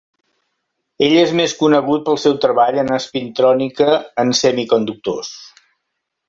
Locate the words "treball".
2.45-2.79